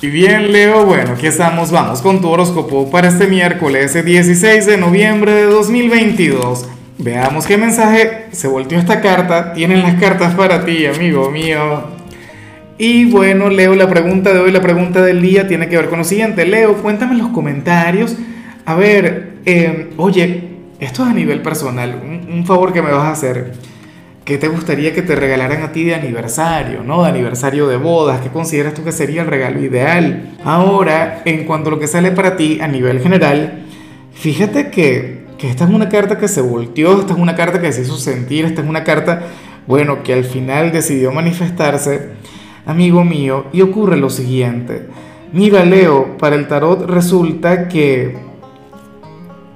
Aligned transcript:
Y 0.00 0.06
bien, 0.06 0.52
Leo, 0.52 0.86
bueno, 0.86 1.14
aquí 1.14 1.26
estamos, 1.26 1.72
vamos 1.72 2.02
con 2.02 2.20
tu 2.20 2.28
horóscopo 2.28 2.88
para 2.88 3.08
este 3.08 3.26
miércoles 3.26 3.92
16 4.04 4.64
de 4.64 4.76
noviembre 4.76 5.32
de 5.32 5.46
2022. 5.46 6.68
Veamos 6.98 7.48
qué 7.48 7.56
mensaje 7.58 8.26
se 8.30 8.46
volteó 8.46 8.78
esta 8.78 9.00
carta. 9.00 9.52
Tienen 9.54 9.82
las 9.82 10.00
cartas 10.00 10.36
para 10.36 10.64
ti, 10.64 10.86
amigo 10.86 11.32
mío. 11.32 11.82
Y 12.78 13.06
bueno, 13.06 13.50
Leo, 13.50 13.74
la 13.74 13.88
pregunta 13.90 14.32
de 14.32 14.38
hoy, 14.38 14.52
la 14.52 14.62
pregunta 14.62 15.02
del 15.02 15.20
día 15.20 15.48
tiene 15.48 15.68
que 15.68 15.76
ver 15.76 15.88
con 15.88 15.98
lo 15.98 16.04
siguiente. 16.04 16.46
Leo, 16.46 16.74
cuéntame 16.74 17.14
en 17.14 17.18
los 17.18 17.30
comentarios. 17.30 18.14
A 18.66 18.76
ver, 18.76 19.38
eh, 19.46 19.90
oye, 19.96 20.44
esto 20.78 21.02
es 21.02 21.08
a 21.08 21.12
nivel 21.12 21.42
personal, 21.42 22.00
un 22.30 22.46
favor 22.46 22.72
que 22.72 22.82
me 22.82 22.92
vas 22.92 23.02
a 23.02 23.10
hacer. 23.10 23.52
¿Qué 24.28 24.36
te 24.36 24.48
gustaría 24.48 24.92
que 24.92 25.00
te 25.00 25.16
regalaran 25.16 25.62
a 25.62 25.72
ti 25.72 25.84
de 25.84 25.94
aniversario, 25.94 26.82
¿no? 26.84 27.02
De 27.02 27.08
aniversario 27.08 27.66
de 27.66 27.78
bodas. 27.78 28.20
¿Qué 28.20 28.28
consideras 28.28 28.74
tú 28.74 28.84
que 28.84 28.92
sería 28.92 29.22
el 29.22 29.26
regalo 29.26 29.58
ideal? 29.58 30.36
Ahora, 30.44 31.22
en 31.24 31.46
cuanto 31.46 31.70
a 31.70 31.72
lo 31.72 31.78
que 31.78 31.86
sale 31.86 32.10
para 32.10 32.36
ti 32.36 32.60
a 32.60 32.68
nivel 32.68 33.00
general, 33.00 33.64
fíjate 34.12 34.68
que, 34.68 35.24
que 35.38 35.48
esta 35.48 35.64
es 35.64 35.70
una 35.70 35.88
carta 35.88 36.18
que 36.18 36.28
se 36.28 36.42
volteó, 36.42 37.00
esta 37.00 37.14
es 37.14 37.18
una 37.18 37.34
carta 37.34 37.58
que 37.58 37.72
se 37.72 37.80
hizo 37.80 37.96
sentir, 37.96 38.44
esta 38.44 38.60
es 38.60 38.68
una 38.68 38.84
carta, 38.84 39.22
bueno, 39.66 40.02
que 40.02 40.12
al 40.12 40.24
final 40.24 40.72
decidió 40.72 41.10
manifestarse, 41.10 42.10
amigo 42.66 43.04
mío, 43.04 43.46
y 43.54 43.62
ocurre 43.62 43.96
lo 43.96 44.10
siguiente. 44.10 44.88
Mira, 45.32 45.64
Leo, 45.64 46.18
para 46.18 46.36
el 46.36 46.48
tarot 46.48 46.82
resulta 46.84 47.66
que, 47.66 48.14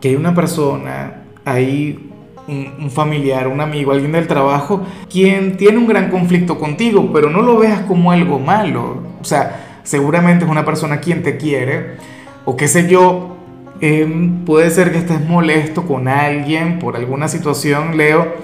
que 0.01 0.09
hay 0.09 0.15
una 0.15 0.35
persona 0.35 1.25
ahí 1.45 2.12
un, 2.49 2.91
familiar, 2.91 3.49
un 3.49 3.61
amigo, 3.61 3.93
alguien 3.93 4.13
del 4.13 4.27
trabajo, 4.27 4.83
quien 5.11 5.57
tiene 5.57 5.79
un 5.79 5.87
gran 5.87 6.11
conflicto 6.11 6.59
contigo, 6.59 7.11
pero 7.13 7.31
no 7.31 7.43
lo 7.43 7.59
veas 7.59 7.83
como 7.83 8.13
algo 8.13 8.39
malo. 8.39 9.03
O 9.21 9.25
sea, 9.25 9.81
seguramente 9.83 10.45
es 10.45 10.51
una 10.51 10.65
persona 10.65 11.01
quien 11.01 11.23
te 11.23 11.37
quiere, 11.37 11.97
o 12.45 12.57
qué 12.57 12.69
sé 12.69 12.89
yo, 12.89 13.37
em, 13.81 14.45
puede 14.45 14.71
ser 14.71 14.93
que 14.93 14.99
estés 14.99 15.27
molesto 15.27 15.85
con 15.85 16.09
alguien 16.09 16.79
por 16.79 16.97
alguna 16.97 17.29
situación, 17.29 17.97
Leo, 17.97 18.35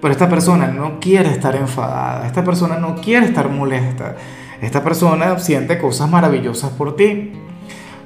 pero 0.00 0.12
esta 0.12 0.28
persona 0.28 0.68
no 0.68 1.00
quiere 1.00 1.30
estar 1.30 1.56
enfadada, 1.56 2.26
esta 2.26 2.44
persona 2.44 2.78
no 2.78 2.96
quiere 2.96 3.26
estar 3.26 3.48
molesta, 3.50 4.16
esta 4.60 4.82
persona 4.84 5.38
siente 5.38 5.78
cosas 5.78 6.10
maravillosas 6.10 6.70
por 6.70 6.96
ti. 6.96 7.32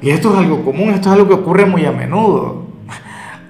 Y 0.00 0.10
esto 0.10 0.32
es 0.32 0.38
algo 0.38 0.64
común, 0.64 0.90
esto 0.90 1.08
es 1.10 1.14
algo 1.14 1.28
que 1.28 1.34
ocurre 1.34 1.64
muy 1.64 1.84
a 1.86 1.92
menudo. 1.92 2.61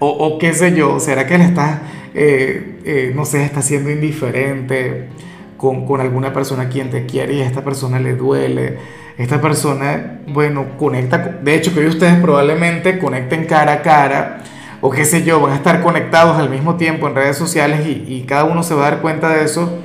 O, 0.05 0.39
qué 0.39 0.53
sé 0.53 0.75
yo, 0.75 0.99
¿será 0.99 1.27
que 1.27 1.37
él 1.37 1.43
está, 1.43 1.83
eh, 2.15 2.81
eh, 2.85 3.13
no 3.15 3.25
sé, 3.25 3.45
está 3.45 3.63
siendo 3.63 3.91
indiferente 3.91 5.09
con, 5.57 5.87
con, 5.87 6.01
alguna 6.01 6.33
persona 6.33 6.69
quien 6.69 6.91
te 6.91 7.07
quiere 7.07 7.35
y 7.35 7.41
a 7.43 7.47
esta 7.47 7.63
persona 7.63 8.01
le 8.01 8.15
duele? 8.15 8.79
Esta 9.17 9.41
persona, 9.41 10.21
bueno, 10.27 10.77
conecta, 10.77 11.19
de 11.19 11.55
hecho 11.55 11.73
que 11.73 11.87
ustedes 11.87 12.17
probablemente 12.17 12.99
conecten 12.99 13.45
cara 13.45 13.75
a 13.75 13.83
cara 13.83 14.43
o 14.81 14.91
qué 14.91 15.05
sé 15.05 15.23
yo, 15.23 15.41
van 15.41 15.53
a 15.53 15.57
estar 15.57 15.81
conectados 15.83 16.37
al 16.37 16.51
mismo 16.51 16.75
tiempo 16.75 17.07
en 17.07 17.15
redes 17.15 17.37
sociales 17.37 17.87
y, 17.87 18.05
y 18.13 18.25
cada 18.27 18.45
uno 18.45 18.65
se 18.65 18.75
va 18.75 18.89
a 18.89 18.91
dar 18.91 19.03
cuenta 19.03 19.29
de 19.29 19.45
eso 19.45 19.79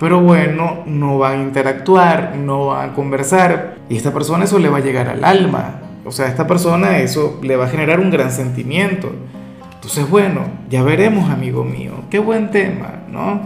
pero 0.00 0.18
bueno, 0.18 0.82
no 0.86 1.18
van 1.18 1.40
a 1.40 1.42
interactuar, 1.42 2.34
no 2.34 2.68
van 2.68 2.90
a 2.90 2.92
conversar 2.94 3.76
y 3.90 3.94
a 3.94 3.96
esta 3.98 4.14
persona 4.14 4.44
eso 4.44 4.58
le 4.58 4.70
va 4.70 4.78
a 4.78 4.80
llegar 4.80 5.08
al 5.08 5.22
alma. 5.22 5.82
O 6.06 6.10
sea, 6.10 6.24
a 6.24 6.28
esta 6.30 6.46
persona 6.46 7.00
eso 7.00 7.38
le 7.42 7.54
va 7.54 7.66
a 7.66 7.68
generar 7.68 8.00
un 8.00 8.10
gran 8.10 8.32
sentimiento. 8.32 9.12
Entonces, 9.80 10.10
bueno, 10.10 10.44
ya 10.68 10.82
veremos, 10.82 11.30
amigo 11.30 11.64
mío. 11.64 12.04
Qué 12.10 12.18
buen 12.18 12.50
tema, 12.50 13.02
¿no? 13.10 13.40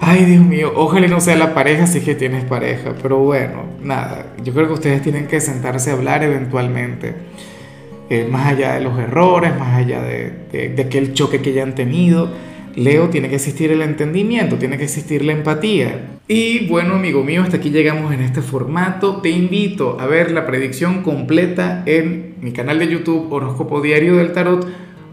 Ay, 0.00 0.24
Dios 0.24 0.44
mío, 0.44 0.72
ojalá 0.74 1.06
no 1.06 1.20
sea 1.20 1.36
la 1.36 1.54
pareja 1.54 1.86
si 1.86 1.98
es 1.98 2.04
que 2.04 2.16
tienes 2.16 2.44
pareja, 2.44 2.94
pero 3.00 3.18
bueno, 3.18 3.62
nada, 3.80 4.34
yo 4.42 4.52
creo 4.52 4.66
que 4.66 4.72
ustedes 4.72 5.00
tienen 5.00 5.28
que 5.28 5.40
sentarse 5.40 5.90
a 5.90 5.92
hablar 5.92 6.24
eventualmente, 6.24 7.14
eh, 8.10 8.26
más 8.28 8.48
allá 8.48 8.74
de 8.74 8.80
los 8.80 8.98
errores, 8.98 9.56
más 9.56 9.76
allá 9.76 10.02
de, 10.02 10.32
de, 10.50 10.68
de 10.70 10.82
aquel 10.82 11.14
choque 11.14 11.40
que 11.40 11.52
ya 11.52 11.62
han 11.62 11.76
tenido. 11.76 12.32
Leo, 12.74 13.08
tiene 13.08 13.28
que 13.28 13.36
existir 13.36 13.70
el 13.70 13.82
entendimiento, 13.82 14.56
tiene 14.56 14.78
que 14.78 14.84
existir 14.84 15.24
la 15.24 15.32
empatía. 15.32 16.18
Y 16.26 16.66
bueno, 16.66 16.94
amigo 16.94 17.22
mío, 17.22 17.42
hasta 17.42 17.58
aquí 17.58 17.70
llegamos 17.70 18.12
en 18.12 18.20
este 18.20 18.42
formato. 18.42 19.20
Te 19.20 19.30
invito 19.30 19.96
a 20.00 20.06
ver 20.06 20.32
la 20.32 20.44
predicción 20.44 21.02
completa 21.02 21.84
en 21.86 22.34
mi 22.40 22.52
canal 22.52 22.80
de 22.80 22.88
YouTube 22.88 23.32
Horóscopo 23.32 23.80
Diario 23.80 24.16
del 24.16 24.32
Tarot 24.32 24.87